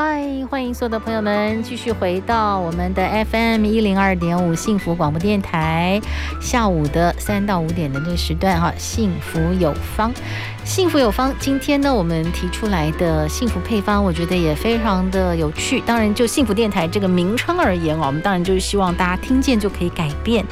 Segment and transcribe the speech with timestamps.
[0.00, 6.00] 嗨，欢迎所有的朋友们继续回到我们的 FM 一零二点五幸福广播电台，
[6.40, 10.12] 下午的三到五点的这个时段哈，幸福有方，
[10.68, 11.34] 幸福有方。
[11.40, 15.80] 今天呢，我们提出来的幸福配方，我觉得也非常的有趣。
[15.80, 20.44] 当然，就幸福电台这个名称而言哦，我们当然就是希望大家听见就可以改变。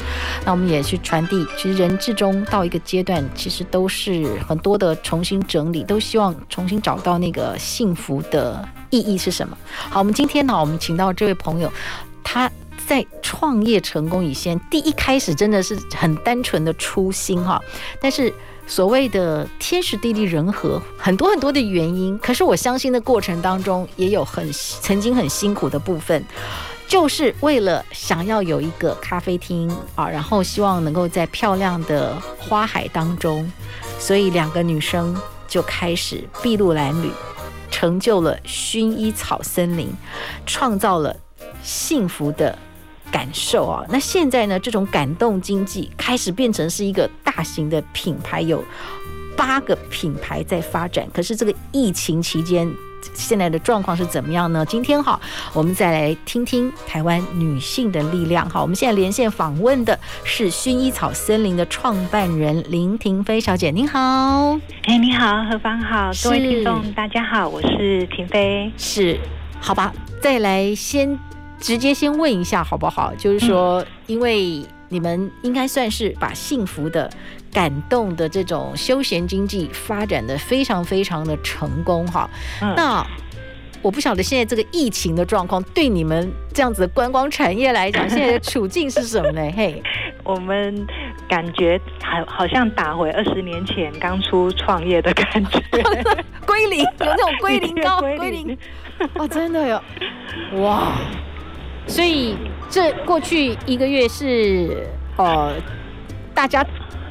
[0.43, 8.67] 那我们也去传递，其实人至终到一个阶段，其实都是很多的重新整理，都希望重新找到那个幸福的。
[8.89, 9.55] 意义是什么？
[9.91, 11.71] 好，我们今天呢，我们请到这位朋友，
[12.25, 12.51] 他
[12.87, 17.61] 在创业成功以前，第一开始真的是很单纯的初心哈。
[18.01, 18.33] 但是
[18.67, 26.25] 所谓的天时地利人和，很多很多的原因，可是我相信的过程当中也有很曾经很辛苦的部分，
[26.89, 33.51] 就是为了想要有一个咖啡厅啊，然后希望能够在漂亮的花海当中，
[33.99, 37.11] 所以两个女生就开始筚路蓝缕。
[37.69, 39.93] 成就了薰衣草森林，
[40.47, 41.15] 创造了
[41.63, 42.59] 幸福的
[43.17, 43.83] 感受啊！
[43.89, 48.63] 那现在呢，这种感动经济开始变成是一个大型的品牌，有
[49.35, 51.09] 八个品牌在发展。
[51.15, 52.71] 可是这个疫情期间，
[53.15, 54.67] 现在的状况是怎么样呢？
[54.67, 55.19] 今天哈，
[55.55, 58.47] 我们再来听听台湾女性的力量。
[58.51, 63.99] 哈，我们现在连线访问的是薰衣草森林的创办人林婷飞小姐，您好。
[64.83, 68.71] 哎，你好，何芳好，各位听众大家好，我是婷飞。
[68.77, 69.19] 是，
[69.59, 69.91] 好吧，
[70.21, 71.19] 再来先
[71.59, 73.15] 直接先问一下好不好？
[73.17, 77.11] 就是说，嗯、因为你们应该算是把幸福的。
[77.53, 82.29] 感动的这种休闲经济发展的非常非常的成功哈，
[82.61, 83.03] 嗯、那
[83.81, 89.41] 我不晓得现在这个疫情的状况对你们这样子的观光产业来讲， 现在的处境是什么呢？
[89.57, 89.83] 嘿，
[90.23, 90.87] 我们
[91.27, 95.59] 感觉好好像打回二十年前刚出创业的感觉，
[96.45, 98.59] 归零，有那种归零高 归零，
[99.15, 99.83] 哦，真的有
[100.61, 100.93] 哇！
[101.87, 102.37] 所以
[102.69, 104.87] 这过去一个月是
[105.17, 105.55] 呃
[106.35, 106.65] 大家。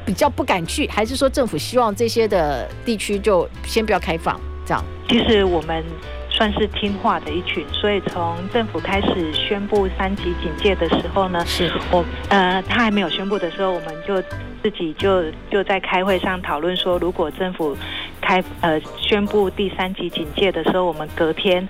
[0.06, 4.40] 比较不敢去，还是说政府希望这些的地区就先不要开放？
[4.64, 5.82] 这样，其实我们
[6.30, 14.22] 算是听话的一群，所以从政府开始宣布三级警戒的时候呢，是我呃他还没有宣布的时候，我们就
[14.62, 17.76] 自己就就在开会上讨论说，如果政府
[18.20, 21.68] 开呃宣布第三级警戒的时候，我们隔天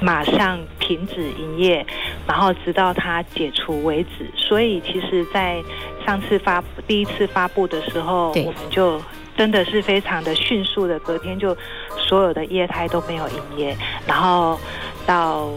[0.00, 1.84] 马上停止营业，
[2.26, 4.30] 然后直到它解除为止。
[4.34, 5.62] 所以其实，在
[6.06, 9.00] 上次发第一次发布的时候，我们就
[9.36, 11.56] 真的是非常的迅速的，隔天就
[11.96, 14.58] 所有的业态都没有营业，然后
[15.06, 15.48] 到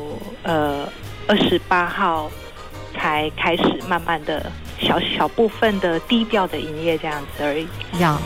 [0.44, 0.88] 呃
[1.28, 2.30] 二十八号
[2.94, 7.68] 才开始慢慢的小小部分的低调的营业这样子而已。
[8.00, 8.20] 要。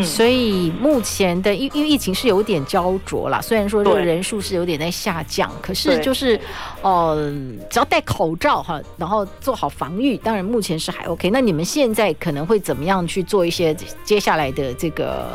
[0.00, 6.40] 嗯，所以目前的因因为疫情是有点焦灼啦，虽然说这个人数是有点在下降，可是就是，
[6.82, 7.32] 呃，
[7.70, 11.30] 只要戴口罩哈，然后做好防御，当然目前是还 OK。
[11.30, 15.26] 那你们现在可能会怎么样去做一些接下来的这个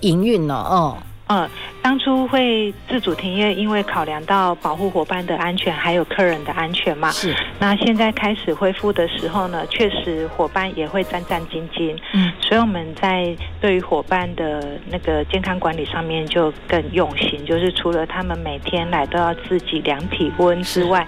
[0.00, 0.66] 营运呢？
[0.70, 0.96] 嗯。
[1.32, 1.48] 嗯，
[1.80, 7.10] 当初会自主停业，因为考量到保护伙伴的安全，还有客人的安全嘛。
[7.10, 7.34] 是。
[7.58, 11.96] 那现在开始恢复的时候呢，确实伙伴也会战战兢兢。
[12.12, 12.30] 嗯。
[12.42, 21.06] 所以我们在对于伙伴的那个健康管理上面就更用心，就是除了他们每天来都要自己量体温之外，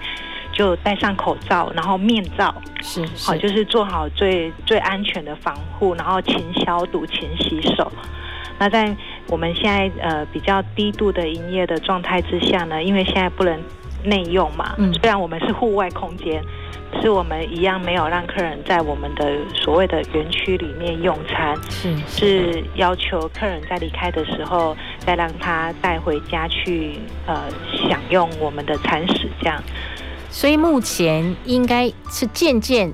[0.51, 2.55] 就戴上口罩，然后面罩。
[2.81, 3.05] 是。
[3.15, 7.91] 是好，就是做好最最安全的防护，然后勤消毒、勤洗手。
[8.57, 8.95] 那在
[9.27, 13.59] 我们现在呃比较低度的营业的状态之下呢，因为现在不能
[14.03, 16.43] 内用嘛，嗯，虽然我们是户外空间，
[17.01, 27.45] 是我们一样没有让客人在我们的所谓的园区里面用餐，是是要求客人在离开的时候再让他带回家去呃
[27.89, 29.61] 享用我们的餐食这样。
[30.29, 32.93] 所以目前应该是渐渐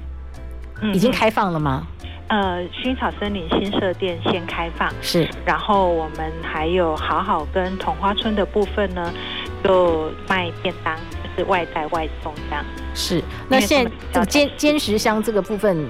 [0.93, 1.87] 已经开放了吗？
[1.87, 1.90] 嗯
[2.31, 9.13] 呃，薰衣草森林新设店先开放，是，然后我们还有好好跟桐花村的部分呢，
[9.61, 12.63] 就卖便当，就是外带外送这样。
[12.95, 15.85] 是，那现在这个尖尖石乡这个部分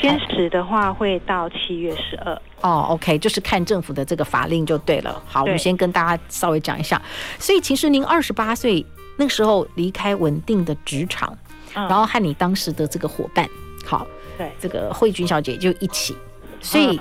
[0.00, 2.32] 坚持的话会到七月十二。
[2.62, 5.22] 哦，OK，就是看政府的这个法令就对了。
[5.28, 7.00] 好，我们先跟大家稍微讲一下。
[7.38, 8.84] 所以其实您二十八岁
[9.16, 11.38] 那个时候离开稳定的职场，
[11.72, 13.48] 然后和你当时的这个伙伴，
[13.84, 14.06] 好，
[14.38, 16.16] 对，这个慧君小姐就一起。
[16.60, 17.00] 所以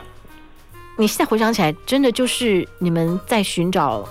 [0.98, 4.08] 你现在回想起来，真的就是你们在寻找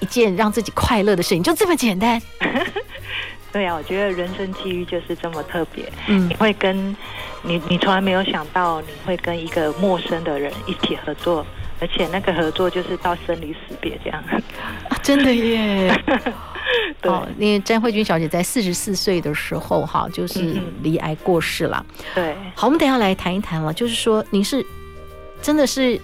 [0.00, 2.20] 一件让自己快乐的事情，就这么简单。
[3.52, 5.84] 对啊，我觉得人生际遇就是这么特别。
[6.08, 6.96] 嗯，你会跟
[7.42, 11.46] 你，你从来没有想到你会跟一个陌生的人一起合作，
[11.78, 14.22] 而且那个合作就是到生离死别这样。
[14.88, 15.94] 啊，真的耶！
[17.02, 21.84] 对，哦，因为詹慧君小姐在四十四岁的时候，哈，就是离癌过世了。
[22.14, 24.64] 对，好，我们等一下来谈一谈了，就是说你是
[25.42, 26.00] 真的是。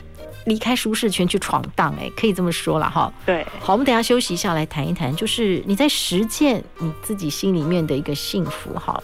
[0.47, 3.13] 离开舒适圈去闯荡，哎，可以这么说了哈。
[3.27, 8.99] 对，好，我们等一下休息一下来谈一谈，就是你在实践你自己心里面的一个幸福哈，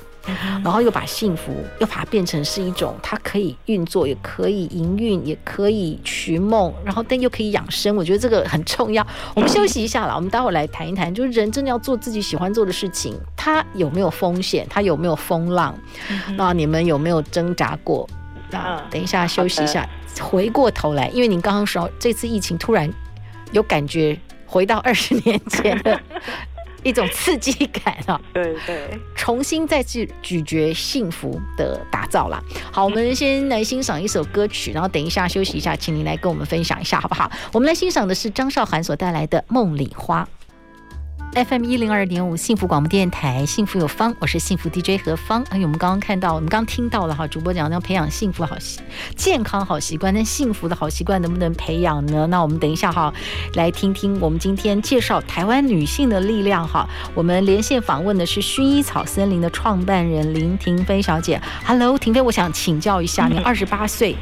[0.62, 9.06] 然后又把幸福又把它变成是一种它可以运作，也可以营运，也可以寻梦，然后但又可以养生，我觉得这个很重要。
[9.34, 15.76] 我们休息一下了，我们待会儿来谈一谈，就是人真的要做自己喜欢做的事情，它有没有风险，它有没有风浪？
[16.36, 18.08] 那你们有没有挣扎过？
[18.50, 19.88] 那等一下休息一下。
[20.20, 22.88] 回过头来，因为您刚刚说这次疫情突然
[23.50, 24.16] 有感觉
[24.46, 26.00] 回到二十年前的
[26.84, 32.40] 一种刺激感啊， 对对，重新再去咀嚼幸福的打造啦。
[32.70, 37.28] 好，我们先来欣赏一首歌曲，然后等一下休息一下，请您来跟我们分享一下好不好？
[37.52, 40.22] 我们来欣赏的是张韶涵所带来的《梦里花》。
[41.34, 45.44] FM 一零二点五幸福广播电台，幸福有方，我是幸福 DJ 何芳。
[45.50, 48.78] 哎，我们刚刚看到，我们刚听到了哈，主播讲要培养幸福好习
[49.16, 52.25] 健康好习惯，那幸福的好习惯能不能培养呢？
[52.28, 53.12] 那我们等一下哈，
[53.54, 56.88] 来听听我们今天介绍台湾女性的力量哈。
[57.14, 61.42] 我们连线访问的是薰衣草森林的创办人林婷飞小姐。
[61.66, 64.14] Hello，婷飞，我想请教一下，你二十八岁，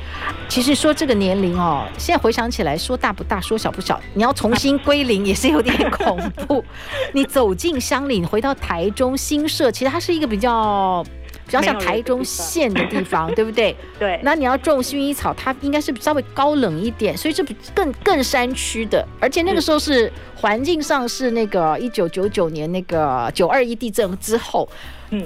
[0.49, 6.19] 其实说这个年龄哦，现在回想起来，说大不大，说小不小，你要重新归零也是有点恐
[6.49, 6.65] 怖。
[7.13, 11.05] 你走进乡里，回到台中新社，其实它是一个比较
[11.45, 13.77] 比较像台中县的地方， 对不对？
[13.99, 14.19] 对。
[14.23, 17.45] 那你要种薰衣草，它应该是稍微高冷一点，所以这
[17.75, 24.69] 更更山区的，而且那个时候是环境上是那个一九九九年那个九二一地震之后，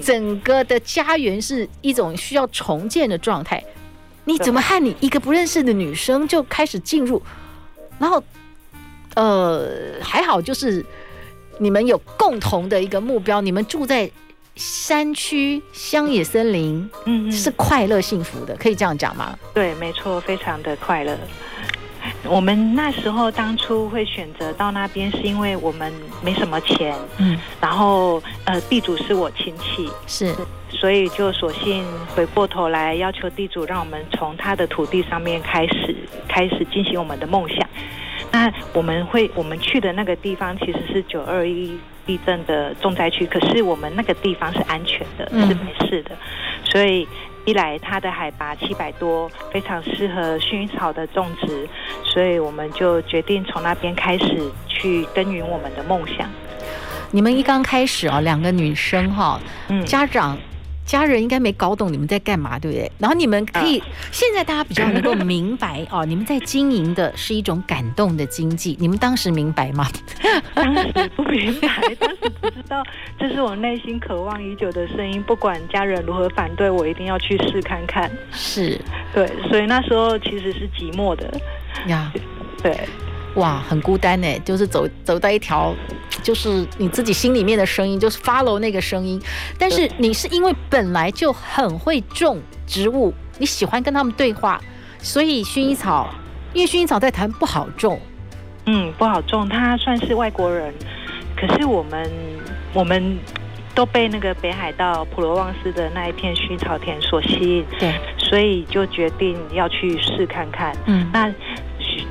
[0.01, 3.63] 整个的家园是一种需要重建的状态。
[4.25, 7.21] 你怎么和你一个不认识的女生就开始进入？
[7.97, 8.21] 然后，
[9.15, 10.85] 呃，还好就是。
[11.59, 14.09] 你们有共同的一个目标，你们住在
[14.55, 19.37] 山区乡野森林，嗯，是快乐幸福的，可以这样讲吗？
[19.53, 21.17] 对，没错，非常的快乐。
[22.23, 25.91] 我们那时候当初会选择到那边，是因为我们
[26.23, 30.33] 没什么钱，嗯，然后呃，地主是我亲戚，是，
[30.69, 35.95] 所以就索性回过头来要求地主，让我们从他的土地上面开始，
[36.27, 37.67] 开始进行我们的梦想。
[38.31, 46.11] 那我们会，我们去的那个地方其实是九二一地震的重灾区，可是我们那个地方是安全的，是没事的。
[46.63, 47.07] 所以
[47.45, 51.67] 一来它的海拔七百多，非常适合薰衣草的种植，
[52.03, 56.29] 所以我们就决定从那边开始去耕耘我们的梦想。
[57.09, 59.39] 你们一刚开始啊，两个女生哈，
[59.69, 60.37] 嗯，家长。
[60.87, 62.91] 家人应该没搞懂你们在干嘛，对不对？
[62.97, 68.75] 然后你们可以，现在大家比较能够明白 哦，你们在经营的是一种感动的经济。
[68.79, 69.85] 你们当时明白吗？
[70.55, 71.67] 当时不明白，
[71.99, 72.81] 当时不知道，
[73.19, 75.21] 这是我内心渴望已久的声音。
[75.21, 78.09] 不管家人如何反对，我一定要去试看看。
[78.31, 78.79] 是，
[79.13, 81.29] 对，所以那时候其实是寂寞的
[81.87, 82.11] 呀，
[82.63, 82.79] 对。
[83.37, 85.73] 哇，很孤单呢，就是走走到一条，
[86.23, 89.21] 就是你自己心里面的声音，就是 follow 那个声音。
[89.59, 94.59] 但是你是因为本来就很会种植物，你喜欢跟他们对话，
[94.99, 96.09] 所以薰衣草，
[96.53, 97.99] 因为薰衣草在台湾不好种，
[98.65, 100.73] 嗯，不好种，它算是外国人。
[101.35, 102.11] 可是我们
[102.73, 103.19] 我们
[103.75, 110.75] 都被那个北海道普罗旺斯的那一片薰衣草田所吸引，对，所以就决定要去试看看。
[110.87, 111.31] 嗯，那。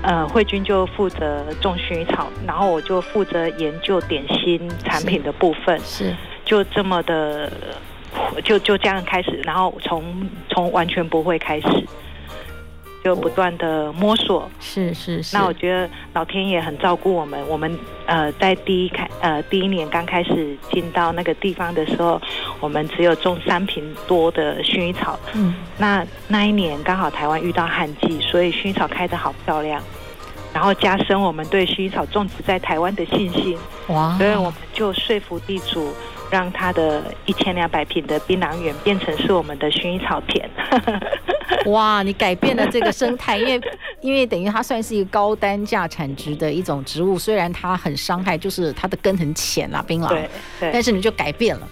[0.06, 7.50] 呃，慧君就负责种薰衣草，然后我就负责研究点心产品的部分，是，是就这么的，
[8.44, 11.66] 就就这样开始，然后从从完全不会开始。
[13.04, 15.36] 就不断的摸索，是是是。
[15.36, 17.40] 那我觉得老天爷很照顾我们。
[17.48, 22.20] 我们呃在第一开呃第一年刚开始进到那个地方的时候，
[22.58, 25.16] 我们只有种三瓶多的薰衣草。
[25.34, 25.54] 嗯。
[25.78, 29.80] 那那一年刚好台湾遇到旱季，所以薰衣草开的好漂亮。
[30.56, 33.58] 然后加深我们对薰衣草种植在台湾的信心。
[33.88, 34.16] 哇！
[34.16, 35.92] 所以我们就说服地主，
[36.30, 40.48] 让他的一千两百坪的槟榔园变成是我们的薰衣草田。
[41.70, 42.02] 哇！
[42.02, 43.60] 你改变了这个生态，因为
[44.00, 50.08] 因为等于它算是一个高单价产值的一种植物，虽然它很伤害，就是它的根很浅啊，槟榔。
[50.08, 50.70] 对对。
[50.72, 51.68] 但是你就改变了。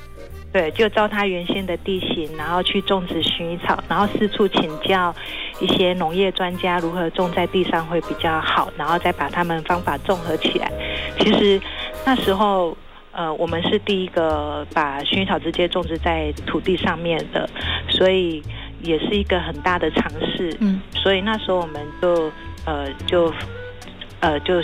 [0.55, 5.13] 对，就照它原先的地形，然后去种植薰衣草，然后四处请教
[5.61, 10.71] 一些农业专家如何种在地上会比较好，然后再把他们方法综合起来。
[11.19, 11.61] 其实
[12.07, 12.77] 那时候，
[13.11, 17.51] 呃，我们是第一个把薰衣草直接种植在土地上面的，
[17.89, 18.41] 所以
[18.81, 20.57] 也是一个很大的尝试。
[20.61, 22.31] 嗯，所以那时候我们就
[22.65, 23.35] 呃就
[24.21, 24.63] 呃就。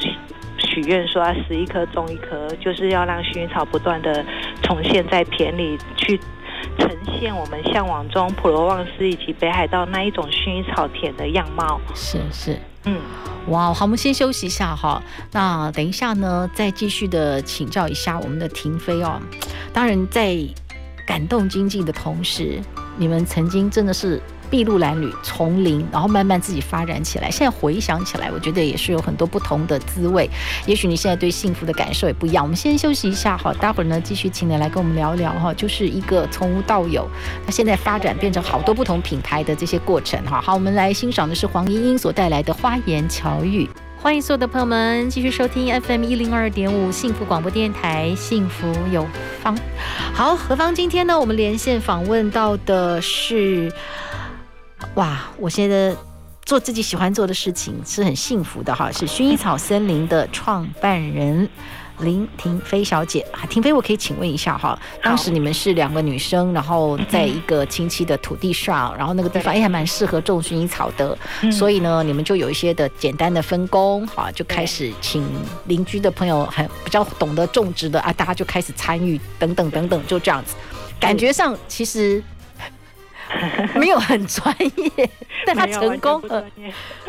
[0.60, 4.24] 许愿说要十一棵种一棵，就是要让薰衣草不断的
[4.62, 6.18] 重现在田里，去
[6.78, 11.80] 呈现我们向往中普罗旺斯以及北海道那一种薰衣草田的样貌。
[11.94, 13.00] 是是，嗯，
[13.48, 15.02] 哇，好，我们先休息一下哈。
[15.32, 19.20] 那等一下呢，再继续的请教一下我们的婷飞哦。
[19.72, 20.36] 当然，在
[21.06, 22.60] 感动经济的同时，
[22.96, 24.20] 你们曾经真的是。
[24.50, 27.30] 筚路蓝缕，从零，然后慢慢自己发展起来。
[27.30, 30.28] 现在回想起来，我觉得也是有很多不同的滋味。
[30.66, 32.44] 也许你现在对幸福的感受也不一样。
[32.44, 37.08] 我们先休息一下，好，待会儿呢继续请你来跟我们聊聊哈，就是一个从无到有，
[37.46, 40.40] 那现在发展变成好多不同品牌的这些过程哈。
[40.40, 43.68] 好，我们来欣赏的是黄莺莺所带来的花言巧语。
[44.02, 49.06] 欢迎所有的朋友们继续收听 FM 一零二点五幸福广播电台，幸福有
[49.42, 49.56] 方。
[50.14, 53.70] 好，何方今天呢，我们连线访问到的是。
[54.94, 55.94] 哇，我现在
[56.44, 61.48] 做自己喜欢做的事情是很幸福的哈，是薰衣草森林的创办人
[62.00, 63.24] 林婷飞小姐。
[63.48, 71.16] 婷飞，我可以请问一下哈，当时你们是两个女生，然后在一个亲戚的土地上，然后那个地方哎还蛮适合种薰衣草的，
[71.52, 75.24] 所以呢，你们就有一些的简单的分工哈，就开始请
[75.66, 80.54] 邻居的朋友还比较懂得种植的啊，大家就开始参与等等等等，就这样子，
[80.98, 82.20] 感觉上其实。
[83.74, 85.10] 没有很专业，
[85.46, 86.44] 但他成功了。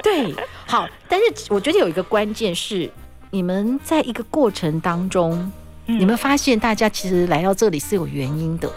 [0.01, 0.34] 对，
[0.65, 2.89] 好，但是我觉得有一个关键是，
[3.29, 5.51] 你们在一个过程当中，
[5.88, 8.70] 嗯、你们发现大家其实来到这里是有原因的。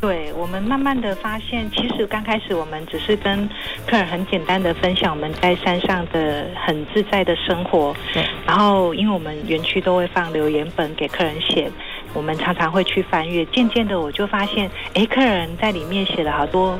[0.00, 3.48] 对，我们慢慢的发现，其实刚开始我们只是跟
[3.86, 7.94] 客人很简单的分享我们在山上的很自在的生活。
[8.12, 11.70] 对，然后因为我们园区都会放留言本给客人写。
[12.14, 16.76] 我们常常会去翻阅，渐渐的我就发现，哎，客人在里面写了好多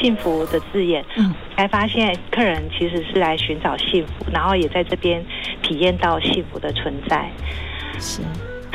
[0.00, 5.24] 幸福的字眼，嗯，才发现客人其实是来寻找幸福，然后也在这边
[5.62, 7.30] 体验到幸福的存在。
[7.98, 8.20] 是，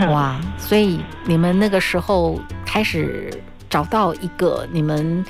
[0.08, 3.30] 哇，所以你们那个时候开始
[3.70, 5.26] 找到一个你们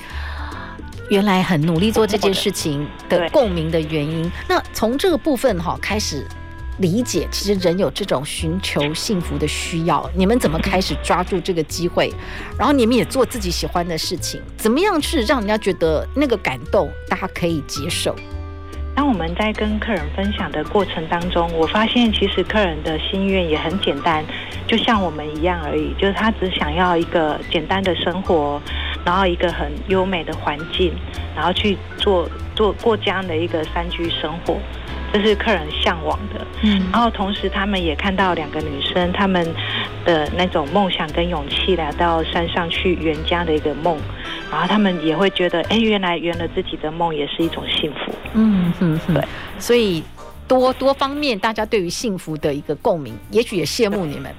[1.10, 4.30] 原来很努力做这件事情的共鸣的原因。
[4.48, 6.26] 那从这个部分哈开始。
[6.78, 10.08] 理解，其实人有这种寻求幸福的需要。
[10.14, 12.12] 你们怎么开始抓住这个机会？
[12.56, 18.14] 然后你们也做自己喜欢的事情，怎么样去让人家觉得那个感动，大家可以接受？
[18.94, 24.24] 当我们在跟客人分享的过程当中，我发现其实客人的心愿也很简单，
[24.66, 28.60] 就像我们一样而已，就是他只想要一个简单的生活，
[29.04, 30.92] 然后一个很优美的环境，
[31.36, 34.56] 然后去做做过这样的一个山居生活。
[35.12, 39.42] 这是客人向往的，嗯，然后同时他们也看到两个女生他们
[40.04, 43.98] 的那种梦想跟勇气来到山上去圆家的一个梦，
[44.50, 49.24] 然后他们也会觉得，哎，原来圆了自己的梦也是一种幸福，嗯嗯嗯，对，
[49.58, 50.02] 所以
[50.46, 54.30] 多多方面大家对于幸福的一个共鸣，也许也羡慕你们。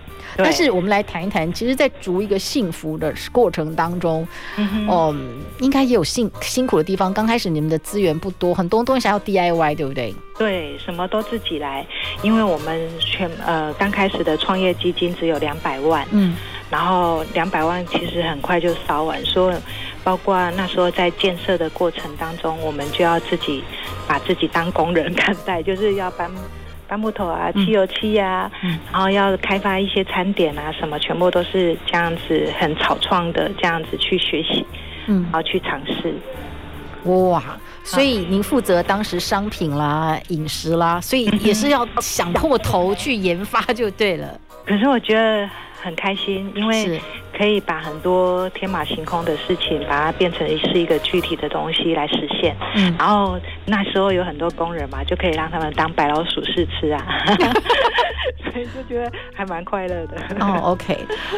[0.43, 4.27] 但是我们来谈一谈，其实，在逐一个幸福的过程当中，
[4.57, 7.13] 嗯，嗯，应该也有辛辛苦的地方。
[7.13, 10.13] 刚开始你们的资源不多，很多东西还要 DIY，对不对？
[10.37, 11.85] 对，什么都自己来，
[12.21, 16.35] 因为我们全呃刚开始的创业基金只有两百万，嗯，
[16.69, 19.55] 然后两百万其实很快就烧完，所以
[20.03, 23.63] 包括那时候在建设的过程当中，我们就要自己
[24.07, 26.31] 把自己当工人看待，就是要搬。
[26.89, 28.51] 搬木头啊，漆油漆呀，
[28.91, 34.65] 然后要开发一些餐点啊，什么全部都是这样子很草创的这样子去学习，
[35.07, 36.13] 嗯，然后去尝试。
[37.03, 37.41] 哇，
[37.83, 44.39] 所以您负责当时商品啦、饮食啦，所以也是要 想破头去研发就对了。
[44.65, 45.47] 可是我觉得。
[45.81, 46.99] 很开心，因为
[47.39, 52.53] 可以把很多天马行空的事情，把它变成是一个具体的东西来实现。
[52.75, 57.01] 嗯，然后那时候有很多工人嘛，就可以让他们当白老鼠试吃啊，
[58.51, 60.17] 所以就觉得还蛮快乐的。
[60.41, 60.97] 哦，OK，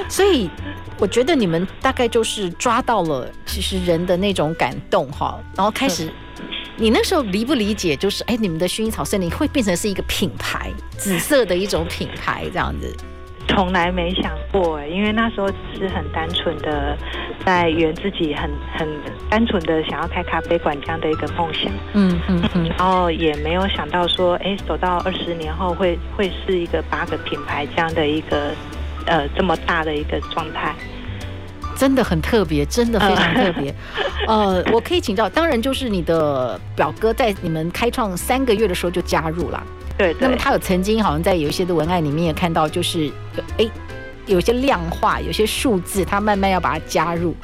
[0.10, 0.50] 所以
[0.98, 6.12] 我觉得你们大概就是抓到了其实人的那种感动哈，然后开始。
[6.78, 7.96] 你那时候理不理解？
[7.96, 12.92] 就是哎，你们的薰衣草森林会变成是一个品牌，紫色的一种品牌这样子。
[13.48, 16.98] 从来没想过，因为那时候只是很单纯的
[17.46, 18.88] 在圆自己很很
[19.30, 21.72] 单纯的想要开咖啡馆这样的一个梦想。
[21.94, 28.52] 嗯嗯嗯，然后也没有想到说，哎，走到二十年后会会是一个八个品牌这样的一个
[29.06, 30.74] 呃这么大的一个状态。
[31.82, 33.74] 真的很特别，真的非常特别。
[34.30, 39.64] 呃，我可以请教，当然就是你的表哥在你们开创三个月的时候就加入了。
[39.98, 43.12] 对，那么他有曾经好像在有一些的文案里面也看到，就是
[43.58, 43.68] 哎，
[44.28, 47.36] 有些量化，有些数字，他慢慢要把它加入。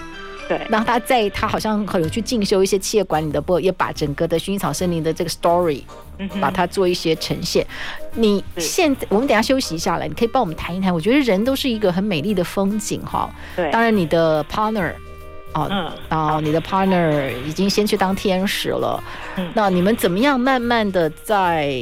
[0.47, 5.81] 对，然后他在他好像有去进修一些企业管理的，不也把整个的薰衣草森林的这个 story，
[6.41, 7.65] 把它做一些呈现。
[8.13, 10.93] 你现在我们等下休息一下来，你可以帮我们谈一谈。
[10.93, 13.29] 我觉得人都是一个很美丽的风景哈。
[13.55, 14.93] 对，当然你的 partner。
[15.53, 19.01] 哦，嗯，然后你的 partner 已经先去当天使了，
[19.37, 21.73] 嗯，那你们怎么样慢慢的在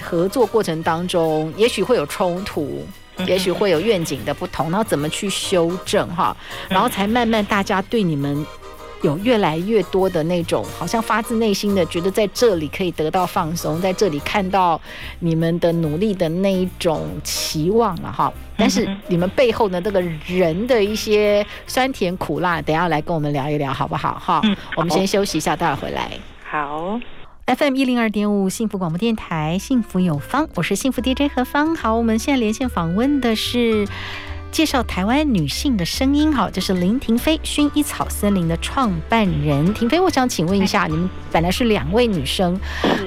[0.00, 2.84] 合作过程当中，也许会有冲突，
[3.26, 6.34] 也许会有愿景的不同，然后怎么去修正哈，
[6.68, 8.44] 然后才慢慢大家对你们。
[9.02, 14.80] 有越来越多的那种，好像发自内心的觉得在这里可以得到放松，在这里看到
[15.20, 18.32] 你们的努力的那一种期望了哈。
[18.56, 24.18] 但是你们背后的那个人的一些酸甜苦辣，等一下来跟我们聊一聊好不好？
[24.18, 24.42] 哈，
[24.76, 26.10] 我们先休息一下，待会回来。
[26.44, 27.00] 好
[27.46, 31.74] ，FM 一零二点五幸福广播电台，幸福有方，我是幸福 DJ 何芳。
[31.74, 33.88] 好，我们现在连线访问的是。
[34.50, 39.72] 介绍台湾女性的声音，哈，这是林婷飞薰衣草森林的创办人。
[39.72, 42.58] 婷飞，我想请问一下，你们本来是两位女生，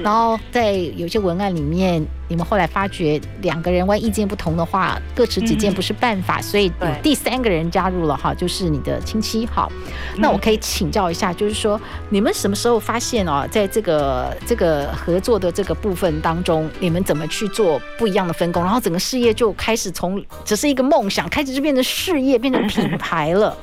[0.02, 2.04] 然后在有些文案里面。
[2.28, 9.72] 你们后来发觉两个人万一意见不同的话，各持己见不是办法，嗯、所以有第三个人加入了哈，就是你的亲戚好。
[10.18, 23.56] 那我可以请教一下，就是说你们什么时候发现哦，在这个这个合作的这个部分当中，你们怎么去做不一样的分工，然后整个事业就开始从只是一个梦想，开始就变成事业，变成品牌了。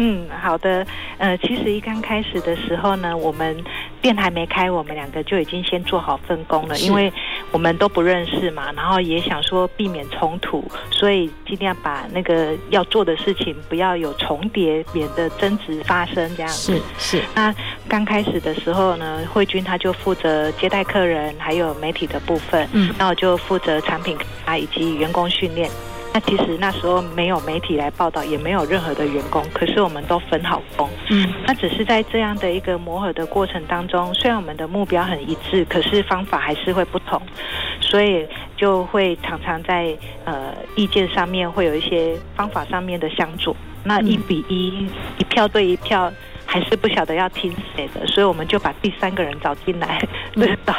[0.00, 0.86] 嗯，好的。
[1.18, 3.56] 呃，其实一刚开始的时候呢，我们
[4.00, 7.12] 店还没开，我们两个就已经先做好分工了，因为
[7.50, 16.80] 我们都不认识嘛，然后也想说避免冲突，所以尽量把那个要做的事情不要有重叠，免得争执发生这样子。
[16.98, 17.24] 是是。
[17.34, 17.54] 那
[17.88, 25.70] 刚开始的时候呢，慧君他就负责接待客人，还有媒体的部分，嗯，那我就负责产品啊以及员工训练。
[26.18, 30.90] 那其实那时候没有媒体来报道，也没有任何的员工，可是我们都分好工。
[31.10, 37.22] 嗯，那只是在这样的一个磨合的过程当中，虽然我们的目标很一致，可是方法还是会不同，
[37.80, 38.26] 所以
[38.56, 43.54] 就会常常在呃意见上面会有一些方法上面的相左。
[43.84, 46.12] 那一比一，一票对一票。
[46.50, 50.74] 还是不晓得要听谁的，所以我们就把第三个人找进来，对，找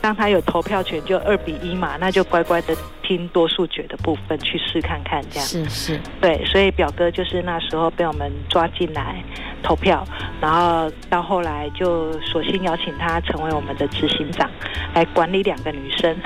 [0.00, 5.46] 让他有投票权，就二比一嘛，那就乖乖的听多数决的部分去试看看，这样。
[5.46, 9.22] 是是，对，所以表哥就是那时候被我们抓进来
[9.62, 10.02] 投票，
[10.40, 14.50] 然后到后来就索性邀请他成为我们的执行长，
[14.94, 16.16] 来管理两个女生。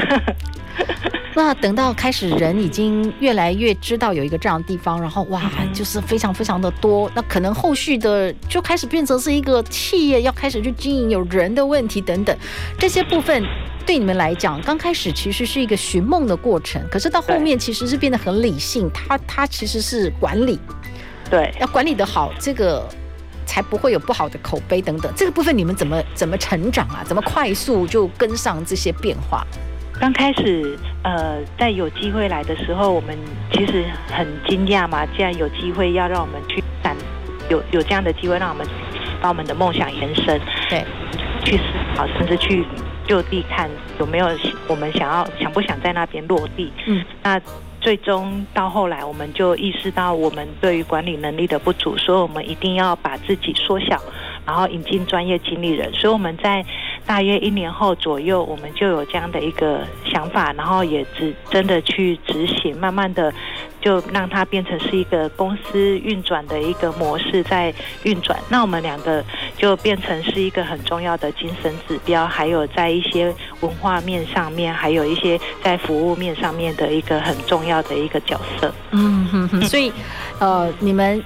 [1.37, 5.43] 那等到开始，人已经越来越知道有一个这样的地方，然后哇，
[5.73, 7.11] 就是非常非常的多。
[7.13, 12.37] 那可能后续的就开始变成是一个企业要开始去经营，有人的问题等等，
[12.79, 13.45] 这些部分
[13.85, 18.89] 对你们来讲，刚开始其实是一个寻梦的过程，可是到后面其实是变得很理性。
[18.95, 20.59] 它它其实是管理，
[21.29, 22.89] 对，要管理的好，这个
[23.45, 25.13] 才不会有不好的口碑等等。
[25.17, 27.03] 这个部分你们怎么怎么成长啊？
[27.05, 29.45] 怎么快速就跟上这些变化？
[30.05, 33.17] 刚开始，呃，在有机会来的时候，我们
[33.51, 35.07] 其实很惊讶嘛。
[35.17, 36.95] 既然有机会要让我们去展，
[37.49, 38.67] 有有这样的机会让我们
[39.23, 40.39] 把我们的梦想延伸，
[40.69, 40.85] 对，
[41.43, 41.63] 去思
[41.97, 42.67] 考，甚至去
[43.07, 44.29] 就地看有没有
[44.69, 46.71] 我们想要想不想在那边落地。
[46.85, 47.41] 嗯，那
[47.81, 53.99] 最终到后来，我们就意识到我们对于管理能力的不足，所以我们一定要把自己缩小，
[54.47, 55.93] 然后引进专业经理人。
[55.93, 56.65] 所以我们在。
[57.07, 63.31] 大约一年后左右，我们就有这样的一个想法，然后也只真的去执行，慢慢的
[63.79, 67.71] 就让它变成是一个公司运转的一个模式在
[68.05, 68.39] 运转。
[68.49, 69.23] 那我们两个
[69.55, 73.31] 就变成是一个很重要的精神指标，还有在一些
[73.61, 78.73] 文化面上面，还有一些在服务面上面的一个很重要的一个角色。
[78.93, 79.93] 嗯哼哼，所以
[80.39, 81.23] 呃，你们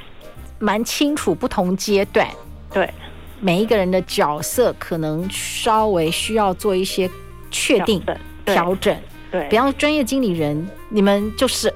[0.58, 2.26] 蛮清楚不同阶段，
[2.72, 2.92] 对。
[3.40, 7.08] 每一个人的角色可能稍微需要做一些
[7.50, 8.02] 确定
[8.44, 8.96] 调整，
[9.30, 11.72] 对，比方专业经理人，你们就是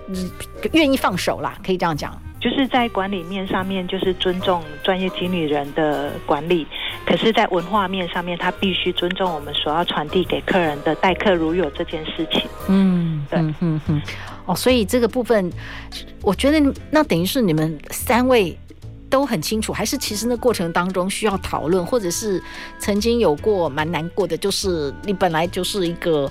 [0.73, 2.21] 愿意放手啦，可以这样讲。
[2.41, 6.67] 就是在管理面上面，就是尊重专业经理人的管理，
[7.07, 12.43] 可是，在文化面上面，他必须尊重我们所要传递给客人的待客如有这件事情。
[12.67, 14.03] 嗯，对，嗯嗯嗯。
[14.47, 15.53] 哦，所以这个部分，
[16.21, 18.59] 我觉得那等于是你们三位。
[19.13, 22.43] 都很清楚，还是其实那过程当中需要讨论，或者是
[22.79, 26.27] 曾经有过蛮难过的，就是你本来就是一个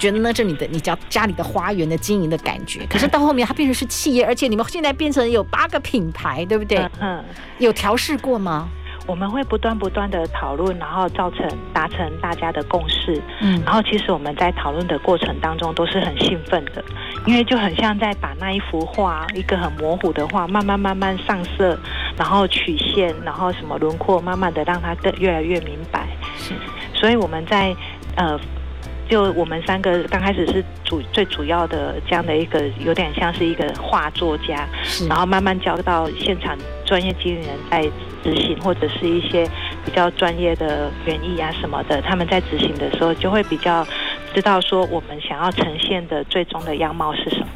[0.00, 6.90] 觉得那是你的你家家里的花园的经营的感觉，可是到后面它变成是企业，而且你们现在变成有八个品牌，对不对？
[7.00, 7.22] 嗯，
[7.58, 8.68] 有调试过吗？
[9.06, 13.20] 我们会不断不断的讨论，然后造成达成大家的共识。
[13.40, 16.82] 嗯，然后其实我们在讨论的过程当中都是很兴奋的，
[17.26, 21.78] 因为就很像在把那一幅画，一个很模糊的画，慢慢慢慢上色，
[22.16, 26.06] 然后曲线，然后什么轮廓，慢慢的让它更越来越明白。
[26.36, 26.54] 是，
[26.94, 27.74] 所以我们在
[28.16, 28.38] 呃。
[29.08, 34.66] 就我们三个刚开始是主最主要的这样的一个，有点像是一个画作家，
[35.08, 37.82] 然后慢慢交到现场专业经理人在
[38.22, 39.46] 执行，或者是一些
[39.84, 43.86] 比较专业的园艺啊什么的，他们在执行的时候就会比较
[44.34, 47.46] 知道说我们想要呈现的最终的样貌是什么。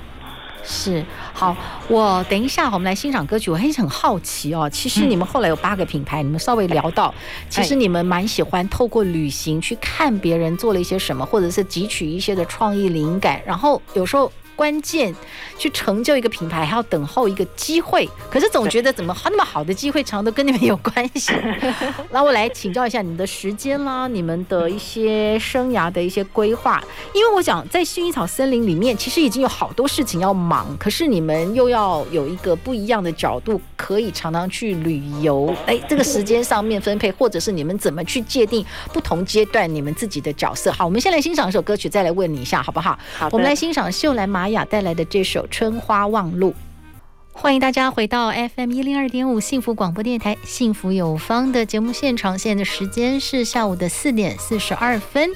[0.71, 1.03] 是
[1.33, 1.57] 好，
[1.89, 3.51] 我等一下，我们来欣赏歌曲。
[3.51, 7.15] 我还是很好奇哦，其实你们后来有八个品牌，嗯、你们稍微聊到，
[7.49, 14.31] 其实你们蛮喜欢透过旅行去看别人做了一些什么，或者是汲取一些的创意灵感，然后有时候。
[14.59, 15.15] 关键
[15.57, 18.09] 去成就一个品牌，还要等候一个机会。
[18.29, 21.33] 可是总觉得怎么那么好的机会，常常都跟你们有关系。
[22.11, 26.83] 那我来请教一下你们的时间啦，你们的一些生涯的一些规划。
[27.15, 35.55] 因为我想在薰衣草森林里面，其实已经有好多事情要忙，可是你们又要有一个不一样的角度，可以常常去旅游。
[35.67, 40.73] 哎，这个时间上面分配，或者是你们怎么去界定不同阶段你们自己的角色？
[40.73, 42.99] 好，我们先来欣赏一首歌曲，再来问你一下，好不好？
[43.17, 46.51] 好，我们来欣赏秀兰雅带来的这首《春花望路》，
[47.33, 52.39] 欢迎大家回到 FM 一零二点五幸福广播电台《幸福有方》的节目现场。
[52.39, 55.31] 现在的时间是下午的四点四十二分。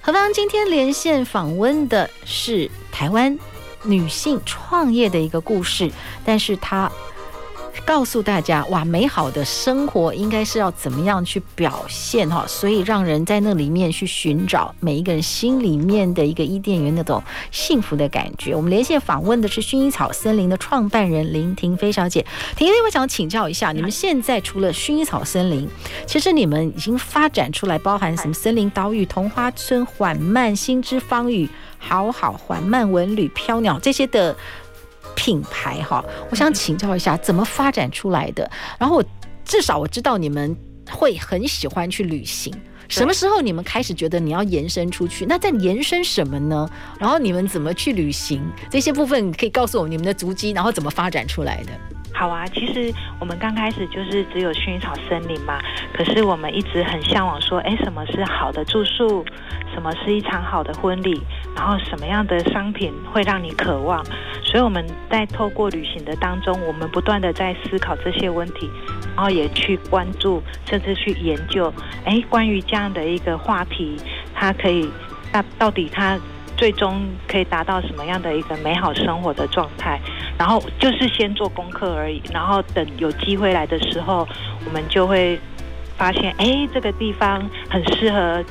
[0.00, 3.38] 何方今天连线访问的是台湾
[3.84, 5.90] 女性创业的一个故事，
[6.24, 6.90] 但是她。
[7.84, 12.44] 告诉大家哇，美好的生活应该是要怎么样去表现哈？
[12.46, 18.54] 所以让人在那里面去寻找每一个人心里面的一个伊甸园那种幸福的感觉。
[18.54, 22.24] 我们连线访问的是薰衣草森林的创办人林婷飞小姐。
[22.56, 25.68] 婷婷，我想请教一下，你们现在除了薰衣草森林，
[26.06, 34.36] 其实你们已经发展出来包含什么森林岛屿、桐花村、缓慢、心之芳语、好好、缓慢文旅、飘鸟这些的。
[35.14, 38.50] 品牌哈，我想请教一下，怎么发展出来的？
[38.78, 39.04] 然后我
[39.44, 40.56] 至少我知道你们
[40.90, 42.52] 会很喜欢去旅行，
[42.88, 45.24] 什么时候你们开始觉得你要延伸出去？
[45.26, 46.68] 那在延伸什么呢？
[46.98, 48.42] 然后你们怎么去旅行？
[48.70, 51.72] 这些部分可以告诉我们你们的足迹，然后怎么发展出来的？
[52.14, 55.58] 好啊，其实我们刚开始就是只有薰衣草森林嘛，
[55.92, 59.24] 可是我们一直很向往说，哎，什么是好的住宿？
[59.74, 61.20] 什么是一场好的婚礼？
[61.56, 64.04] 然后什么样的商品会让你渴望？
[64.44, 68.70] 所以我们在透过旅行的当中，我们不断的在思考这些问题，
[69.16, 71.72] 然后也去关注，甚至去研究，
[72.04, 73.96] 哎，关于这样的一个话题，
[74.34, 74.88] 它可以，
[75.32, 76.18] 那到底它
[76.56, 79.98] 最终可以达到什么样的一个美好生活的状态？
[80.42, 84.26] 然后就是先做功课而已，然后等有机会来的时候，
[84.66, 85.38] 我们就会
[85.96, 88.44] 发现，哎，这个地方很适合。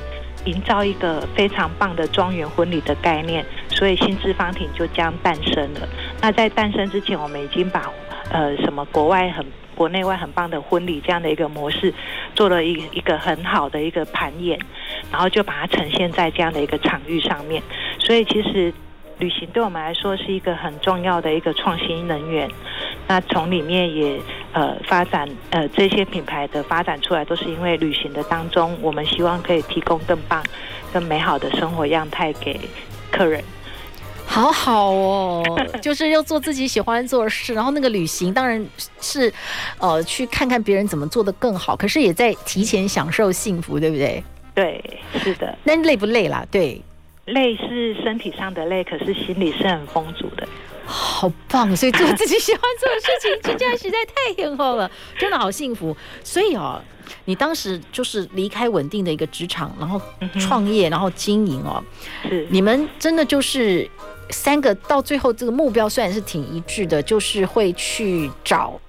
[0.46, 5.88] 营造一个非常棒的庄园婚礼的概念，所以心之芳庭就这样诞生了。
[6.20, 7.92] 那在诞生之前，我们已经把
[8.32, 11.94] 呃什么国外很国内外很棒的婚礼这样的一个模式
[12.34, 14.58] 做了一一个很好的一个盘演，
[15.12, 17.62] 然后就把它呈现在这样的一个场域上面。
[18.00, 18.74] 所以其实。
[19.22, 22.50] 旅行对我们来说是一个很重要的一个创新能源。
[23.08, 24.20] 那从里面也
[24.52, 30.44] 呃发展呃这些品牌的发展出来，都是因为旅行的当中，我们希望可以提供更棒、
[30.92, 32.60] 更美好的生活样态给
[33.12, 33.44] 客人。
[34.26, 35.44] 好好哦，
[35.82, 37.54] 就是要做自己喜欢做的事。
[37.54, 38.66] 然后那个旅行当然
[39.02, 39.32] 是
[39.78, 44.24] 呃去看看别人怎么做的更好，可是也在提前享受幸福，对不对？
[44.56, 45.56] 对，是的。
[45.64, 46.44] 那累不累啦？
[46.50, 46.82] 对。
[47.26, 50.48] 累是身体上的累，可是心里是很丰足的，
[50.86, 51.76] 好棒！
[51.76, 55.96] 所以做自己喜欢做的事情，这家实在太很好了， 真的好幸福。
[56.24, 56.82] 所以哦，
[57.26, 60.02] 你当时就是离开稳定的一个职场，然后
[60.40, 61.84] 创业，然后经营哦，
[62.28, 63.90] 是你们真的就是
[64.32, 68.80] 三个到最后这个目标虽然是挺一致的，就是会去找。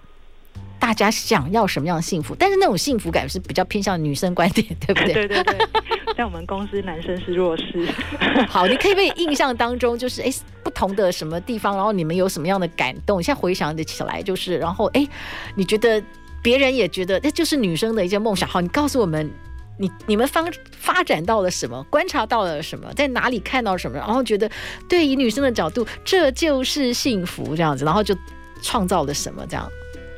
[0.83, 2.35] 大家想要什么样的幸福？
[2.37, 5.15] 但是那种幸福感是比较偏向女生观点，对不对？
[5.15, 5.57] 对 对对，
[6.19, 7.87] 在我们公司，男生是弱势。
[8.51, 10.33] 好，你可以被印象当中就是哎，
[10.65, 13.23] 不同的什么地方，然后你们有什么样的感动？
[13.23, 15.07] 现在回想得起来，就是然后哎，
[15.55, 16.03] 你觉得
[16.43, 18.49] 别人也觉得那就是女生的一些梦想。
[18.49, 19.31] 好，你告诉我们，
[19.79, 24.51] 你你们方发展到了什么，观察到了什么，在哪里看到什么，然后觉得
[24.89, 28.13] 对于女生的角度，这就是幸福这样子，然后就
[28.61, 29.71] 创造了什么这样。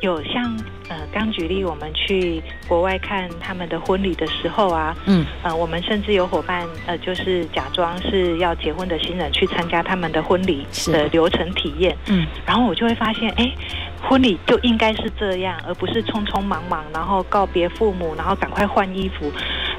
[0.04, 0.56] 有像
[0.88, 13.50] 呃，刚举例，我们去国外看他们的婚礼的时候啊，嗯，呃，我们甚至有伙伴呃，就是假装是要结婚的新人去参加他们的婚礼的流程体验，嗯，然后我就会发现，哎，
[14.02, 19.32] 婚礼就应该是这样，而不是匆匆忙忙，然后告别父母，然后赶快换衣服，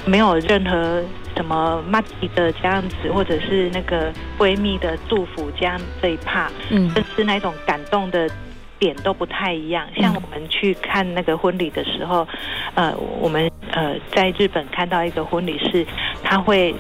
[0.06, 1.04] 没有任何
[1.36, 8.28] 什么妈吉的这样子，或者是那个闺蜜的祝福这样这一趴，嗯，就是那种感动的。
[8.80, 12.28] 点都不太一样，像我们去看那个婚礼的时候，
[12.74, 15.86] 呃，我们呃在日本看到一个婚礼是，
[16.24, 16.76] 他会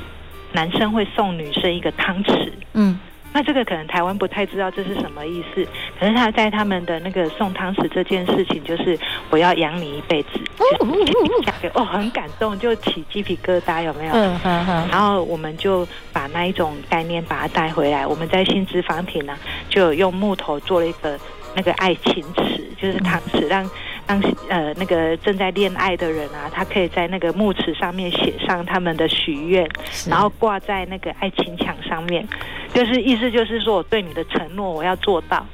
[0.51, 2.99] 男生会送女生一个汤匙，嗯，
[3.33, 5.65] 那这个可能台湾不太知道这是什么意思，
[5.99, 8.97] 可是他在他们的那个送汤匙这件事情，就是
[9.29, 10.29] 我要养你一辈子，
[10.59, 11.17] 就
[11.61, 14.13] 是、哦，很感动，就起鸡皮疙瘩，有没有？
[14.13, 14.87] 嗯嗯嗯。
[14.89, 19.37] 然后我们就把那一种概念把它带回来，我们在新知坊亭呢，
[19.69, 21.17] 就用木头做了一个。
[21.55, 23.69] 那个爱情池就是汤池，让
[24.07, 29.67] 让呃那个正在恋爱的人啊，他可以在那个木池上面写上他们的许愿，
[30.07, 32.27] 然后挂在那个爱情墙上面，
[32.73, 35.45] 就是意思就是说我对你的承诺我要做到。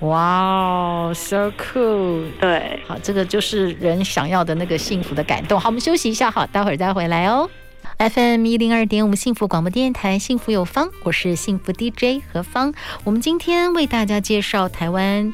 [0.00, 2.26] 哇，wow，so cool！
[2.38, 5.58] 对，好，这个就是人想要的那个幸福的感动。
[5.58, 7.48] 好，我们休息一下，好，待会儿再回来哦。
[7.98, 12.74] FM 一零二点五幸福广播电台，幸福有方，我是幸福 DJ 何芳。
[13.04, 15.32] 我们今天为大家介绍台湾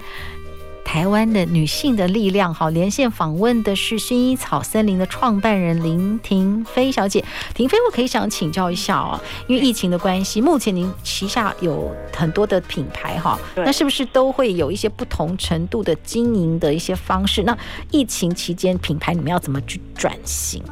[0.84, 2.54] 台湾的女性的力量。
[2.54, 7.24] 好，连线访问的是薰衣草森林的创办人林婷飞小姐。
[7.52, 17.42] 婷飞，我可以想请教一下哦，因为疫情的关系，目前您旗下有很多的品牌哈，那是不是都会有一些不同程度的经营的一些方式？
[17.42, 17.58] 那
[17.90, 20.62] 疫情期间，品牌你们要怎么去转型？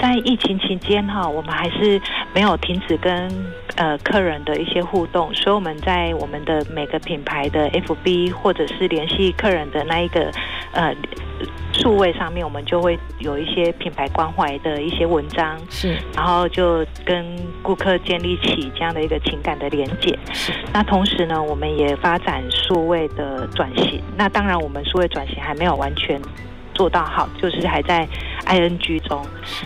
[0.00, 2.00] 在疫情期间哈，我们还是
[2.34, 3.28] 没有停止跟
[3.76, 10.32] 呃客人的一些互动，所以我们在我们的每个品牌的 FB 或者是联系客人的那一个
[10.72, 10.94] 呃
[11.72, 20.18] 数位上面，我们就会有一些品牌关怀的一些文章，是，然后就跟顾客建立起这样的一个情感的连接。
[20.32, 24.00] 是，那同时呢，我们也发展数位的转型。
[24.16, 26.18] 那当然，我们数位转型还没有完全。
[26.80, 28.08] 做到好，就是还在
[28.46, 29.22] ing 中。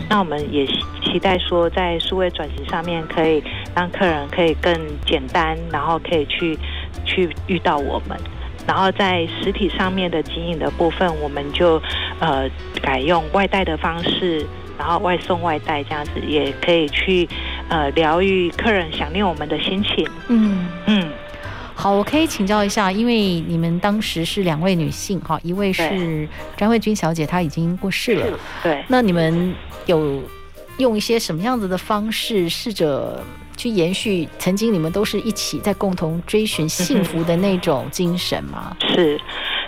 [0.09, 0.67] 那我们也
[1.01, 3.41] 期待说，在数位转型上面，可以
[3.73, 4.73] 让客人可以更
[5.05, 6.59] 简单，然后可以去
[7.05, 8.19] 去遇到我们。
[8.67, 11.81] 然后在实体上面的经营的部分，我们就
[12.19, 12.49] 呃
[12.81, 14.45] 改用外带的方式，
[14.77, 17.25] 然后外送外带这样子，也可以去
[17.69, 20.05] 呃疗愈客人想念我们的心情。
[20.27, 21.04] 嗯嗯。
[21.85, 28.39] 好，我可以请教一下，因为你们当时是两位女性哈，一位是张慧君小姐，她已经过世了。
[28.63, 29.53] 对，那你们
[29.85, 30.19] 有
[30.79, 33.23] 用一些什么样子的方式，试着
[33.55, 38.75] 去延续曾经你们都是一起在共同追寻幸福的那种精神吗？
[38.95, 39.21] 是。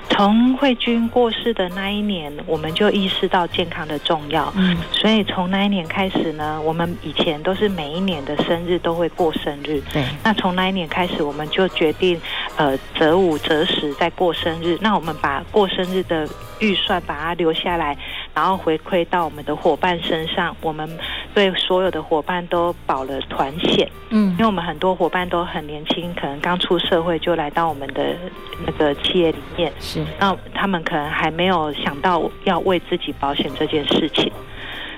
[0.09, 4.51] 从慧君过世的那一年，我们就意识到健康的重要。
[4.55, 9.79] 嗯，所以从那一年开始呢，我们以前都是每一年的生日都会过生日。
[9.93, 12.19] 对，那从那一年开始，我们就决定，
[12.55, 14.77] 呃，择五择十再过生日。
[14.81, 16.27] 那我们把过生日的
[16.59, 17.95] 预算把它留下来，
[18.37, 20.55] 然后回馈到我们的伙伴身上。
[20.61, 20.87] 我们
[21.33, 28.15] 对所有的伙伴都保了团险，嗯，因为我们很多伙伴都很年轻，可能刚出社会就来到我们的
[28.63, 34.31] 那个企业里面，是，那他们可能还没有想到要为自己保险这件事情，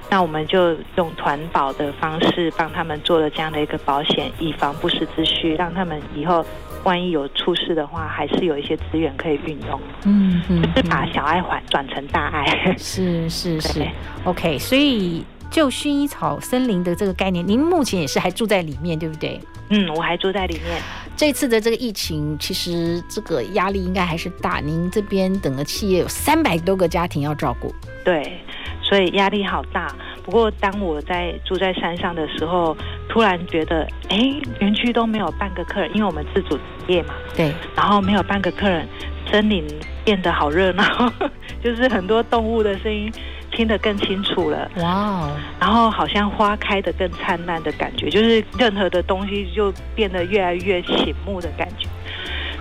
[0.10, 6.46] 那我们就用团保的方式帮他们做了这样的一个保险，以防不时之需，让他们以后。
[6.84, 9.82] 万一有出事的话，还是有一些资源可以运用。
[10.06, 12.76] 嗯嗯，就是把小爱还转成大爱。
[12.78, 13.86] 是是是
[14.24, 14.58] ，OK。
[14.58, 19.40] 所以就薰衣草森林的这个概念，您目前也是还住在里面，对不对？
[19.70, 20.82] 嗯，我还住在里面。
[21.16, 24.60] 这次的这个疫情，其实这个压力应该还是大。
[24.60, 27.74] 您这边整个企业有三百多个家庭要照顾。
[28.04, 28.40] 对。
[28.82, 29.94] 所以压力好大。
[30.30, 32.78] 不过当我在住在山上的时候，
[33.10, 34.20] 突然觉得，哎，
[34.60, 36.56] 园区都没有半个客人，因为我们自主
[36.88, 37.16] 业嘛。
[37.36, 37.52] 对。
[37.76, 38.88] 然后没有半个客人，
[39.32, 39.66] 森林
[40.06, 40.84] 变得好热闹，
[41.64, 43.12] 就是很多动物的声音
[43.50, 44.70] 听得更清楚了。
[44.78, 45.32] 哇。
[45.60, 51.90] 然后好像花开得更灿烂的感觉，就是任何的东西就变得越来越醒目的感觉。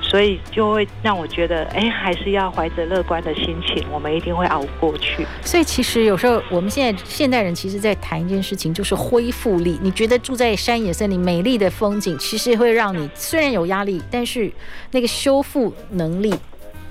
[0.09, 5.27] 所以就会让我觉得，哎，还是要怀着乐观的心情，我们一定会熬过去。
[5.43, 9.79] 所以其实有时候我们现在现代人其实，在谈一件事情，就是恢复力。
[9.83, 14.51] 你觉得住在山野森林，美丽的风景，其实会让你虽然有压力，但是
[14.93, 16.35] 那个修复能力，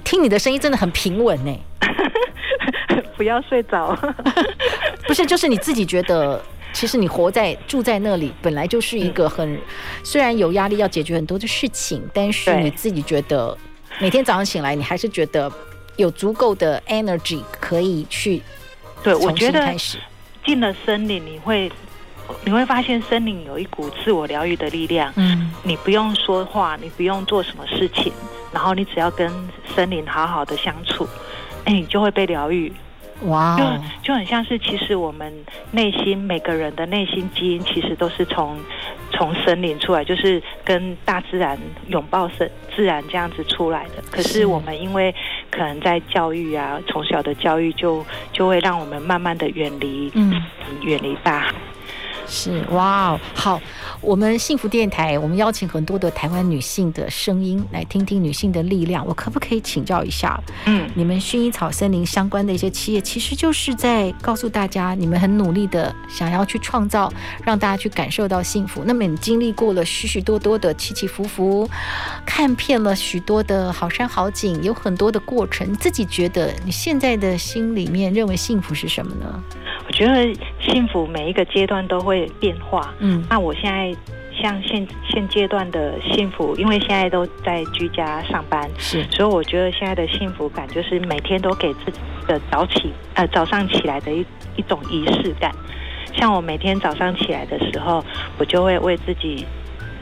[0.04, 1.60] 听你的声音真的很平稳呢。
[3.18, 3.98] 不要睡着。
[5.08, 6.40] 不是，就是你自己觉得，
[6.74, 9.62] 其实你活在住在那里，本来就是一个很、嗯、
[10.04, 13.58] 虽然有压力，要解决很多的事情，但是你自己觉得
[14.00, 15.52] 每天早上醒来，你还是觉得
[15.96, 18.42] 有足够的 energy 可以去。
[19.04, 19.76] 对，我觉得
[20.46, 21.72] 进了森林，你会
[22.46, 25.12] 你会发现森林有一股自我疗愈的力量。
[25.16, 28.14] 嗯，你不用说话，你不用做什么事情，
[28.52, 29.32] 然后你只要跟
[29.74, 31.08] 森林好好的相处，
[31.66, 32.72] 哎，你就会被疗愈。
[33.26, 35.34] 哇，就就很像是，其实我们
[35.72, 38.58] 内心每个人的内心基因，其实都是从
[39.12, 44.04] 从森林出来，就是跟大自然拥抱生自然这样子出来的。
[44.12, 45.14] 可是我们因为
[45.50, 50.32] 可能在教育啊，从小的教育就就会让我们慢慢的远离，嗯，
[50.84, 51.54] 远离大海。
[52.30, 53.60] 是哇，好，
[54.02, 59.06] 我们幸福电台，我们邀请很多的台湾女性的声音，来听听女性的力量。
[59.08, 60.40] 我可不可以请教一下？
[60.66, 67.12] 嗯，你们薰衣草森林相关的一些企业，其实就是在告诉大家，你们很努力的想要去创造，
[67.44, 68.84] 让大家去感受到幸福。
[68.86, 71.70] 那么你经历过了许许多多的起起伏伏，
[72.26, 79.44] 看遍了许多的好山好景，有很多的过程，你自己觉得你现在的心里面认为幸福是什么呢？
[79.86, 82.94] 我觉得幸福每一个阶段都会变化。
[83.00, 83.94] 嗯，那我现在
[84.42, 94.26] 像现现阶段的幸福，因为现在都在居家上班，是，所以我觉得现在的幸福感就是每天都给自己的早起呃早上起来的一
[94.56, 95.52] 一种仪式感。
[96.14, 98.04] 像我每天早上起来的时候，
[98.38, 99.46] 我就会为自己。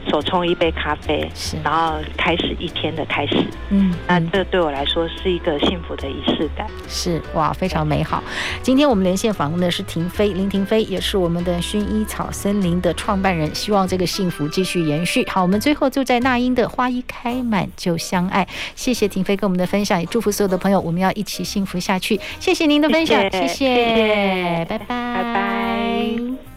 [0.08, 8.22] 手冲一杯咖啡，是，然后开始一天的开始，嗯，那这对我来说是一个幸福的仪式感，是哇，非常美好。
[8.62, 15.26] 今天我们连线访问的是婷飞林婷飞，也是我们的薰衣草森林的创办人，希望这个幸福继续延续。
[15.28, 22.20] 好，我们最后就在那英的花一开满就相爱，谢谢婷飞跟我们的分享，也祝福所有的朋友，我们要一起幸福下去。
[22.40, 26.55] 谢谢您的分享，谢谢，谢谢，拜拜，拜拜。